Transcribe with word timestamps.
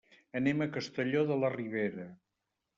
Anem 0.39 0.63
a 0.65 0.67
Castelló 0.77 1.23
de 1.33 1.39
la 1.45 1.53
Ribera. 1.59 2.11